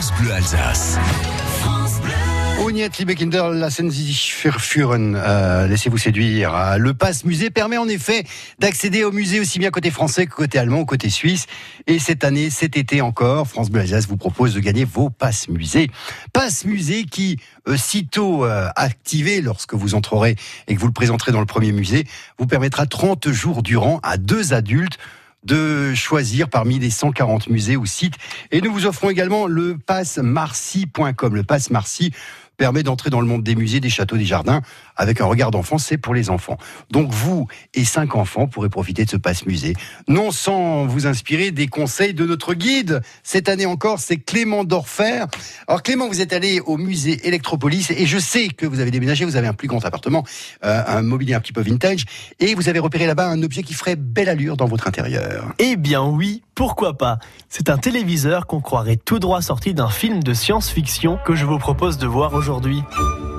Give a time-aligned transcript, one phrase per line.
[0.00, 0.98] France Bleu Alsace.
[2.64, 5.14] Ognette, liebe Kinder, lassen Sie sich verführen.
[5.14, 6.54] Euh, Laissez-vous séduire.
[6.54, 8.24] Euh, Le pass musée permet en effet
[8.58, 11.44] d'accéder au musée aussi bien côté français que côté allemand ou côté suisse.
[11.86, 15.48] Et cette année, cet été encore, France Bleu Alsace vous propose de gagner vos passes
[15.50, 15.90] musée.
[16.32, 17.38] Passe musée qui,
[17.68, 20.34] euh, sitôt euh, activé lorsque vous entrerez
[20.66, 22.06] et que vous le présenterez dans le premier musée,
[22.38, 24.96] vous permettra 30 jours durant à deux adultes
[25.44, 28.14] de choisir parmi les 140 musées ou sites.
[28.50, 31.34] Et nous vous offrons également le pass marcy.com.
[31.34, 32.12] Le pass Marcy
[32.60, 34.60] permet d'entrer dans le monde des musées, des châteaux, des jardins
[34.94, 36.58] avec un regard d'enfant, c'est pour les enfants.
[36.90, 39.72] Donc vous et cinq enfants pourrez profiter de ce passe musée,
[40.08, 43.00] non sans vous inspirer des conseils de notre guide.
[43.22, 45.24] Cette année encore, c'est Clément Dorfer.
[45.68, 49.24] Alors Clément, vous êtes allé au musée Electropolis et je sais que vous avez déménagé,
[49.24, 50.22] vous avez un plus grand appartement,
[50.62, 52.04] euh, un mobilier un petit peu vintage
[52.40, 55.54] et vous avez repéré là-bas un objet qui ferait belle allure dans votre intérieur.
[55.58, 57.18] Eh bien oui, pourquoi pas?
[57.48, 61.56] C'est un téléviseur qu'on croirait tout droit sorti d'un film de science-fiction que je vous
[61.56, 62.82] propose de voir aujourd'hui.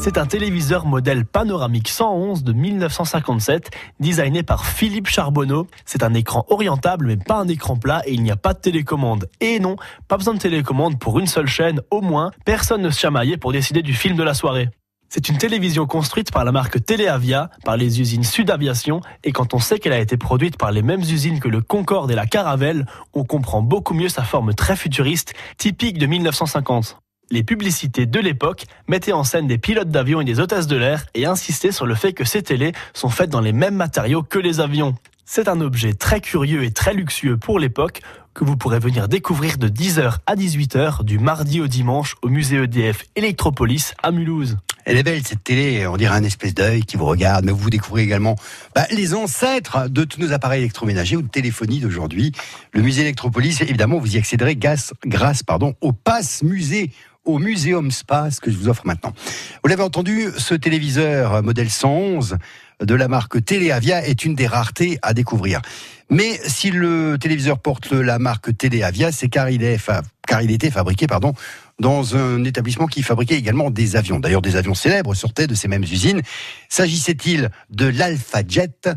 [0.00, 3.70] C'est un téléviseur modèle panoramique 111 de 1957,
[4.00, 5.68] designé par Philippe Charbonneau.
[5.84, 8.58] C'est un écran orientable mais pas un écran plat et il n'y a pas de
[8.58, 9.28] télécommande.
[9.40, 9.76] Et non,
[10.08, 13.52] pas besoin de télécommande pour une seule chaîne, au moins, personne ne se chamaillait pour
[13.52, 14.70] décider du film de la soirée.
[15.08, 19.54] C'est une télévision construite par la marque Téléavia, par les usines Sud Aviation, et quand
[19.54, 22.26] on sait qu'elle a été produite par les mêmes usines que le Concorde et la
[22.26, 26.98] Caravelle, on comprend beaucoup mieux sa forme très futuriste, typique de 1950.
[27.30, 31.06] Les publicités de l'époque mettaient en scène des pilotes d'avion et des hôtesses de l'air
[31.14, 34.38] et insistaient sur le fait que ces télés sont faites dans les mêmes matériaux que
[34.38, 34.94] les avions.
[35.24, 38.02] C'est un objet très curieux et très luxueux pour l'époque
[38.34, 42.56] que vous pourrez venir découvrir de 10h à 18h du mardi au dimanche au musée
[42.56, 44.58] EDF Electropolis à Mulhouse.
[44.84, 47.70] Elle est belle cette télé, on dirait un espèce d'œil qui vous regarde, mais vous
[47.70, 48.36] découvrez également
[48.74, 52.32] bah, les ancêtres de tous nos appareils électroménagers ou de téléphonie d'aujourd'hui.
[52.72, 56.90] Le musée Electropolis, évidemment, vous y accéderez grâce, grâce pardon, au pass musée
[57.24, 59.14] au Muséum Space que je vous offre maintenant.
[59.62, 62.36] Vous l'avez entendu, ce téléviseur modèle 111
[62.80, 65.62] de la marque Téléavia est une des raretés à découvrir.
[66.10, 69.78] Mais si le téléviseur porte la marque Téléavia, c'est car il est
[70.26, 71.34] car il était fabriqué pardon
[71.78, 74.20] dans un établissement qui fabriquait également des avions.
[74.20, 76.22] D'ailleurs, des avions célèbres sortaient de ces mêmes usines.
[76.68, 78.88] S'agissait-il de l'Alpha Jet,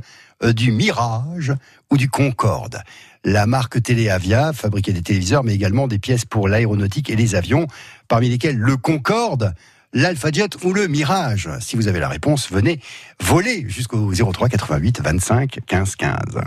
[0.44, 1.54] euh, du Mirage
[1.90, 2.84] ou du Concorde?
[3.24, 7.68] La marque Téléavia fabriquait des téléviseurs, mais également des pièces pour l'aéronautique et les avions,
[8.08, 9.54] parmi lesquels le Concorde,
[9.92, 11.50] l'Alpha Jet ou le Mirage.
[11.60, 12.80] Si vous avez la réponse, venez
[13.20, 16.18] voler jusqu'au 03 88 25 15 15.